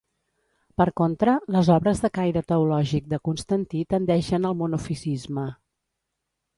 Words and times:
Per 0.81 0.87
contra, 1.01 1.35
les 1.57 1.69
obres 1.75 2.01
de 2.07 2.11
caire 2.17 2.43
teològic 2.53 3.13
de 3.13 3.21
Constantí 3.31 3.87
tendeixen 3.95 4.51
al 4.53 4.61
monofisisme. 4.65 5.49